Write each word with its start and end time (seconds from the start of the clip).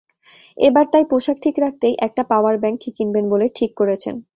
এবার 0.57 0.85
তাই 0.93 1.05
পোশাক 1.11 1.37
ঠিক 1.41 1.55
রাখতেই 1.59 1.95
একটা 1.99 2.23
পাওয়ার 2.31 2.55
ব্যাংক 2.57 2.79
কিনবেন 2.97 3.25
বলে 3.29 3.45
ঠিক 3.55 3.71
করেছেন। 3.79 4.15